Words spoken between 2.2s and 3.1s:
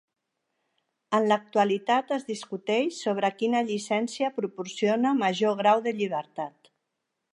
discuteix